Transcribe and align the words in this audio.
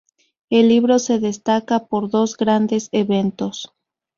El 0.49 0.69
libro 0.69 0.97
se 0.97 1.19
destaca 1.19 1.85
por 1.85 2.09
dos 2.09 2.35
grandes 2.35 2.89
eventos. 2.91 3.71